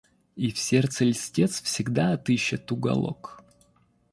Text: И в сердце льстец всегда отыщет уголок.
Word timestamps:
И 0.35 0.51
в 0.51 0.57
сердце 0.57 1.05
льстец 1.05 1.61
всегда 1.61 2.13
отыщет 2.13 2.71
уголок. 2.71 3.43